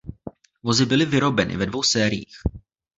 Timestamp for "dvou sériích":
1.65-2.39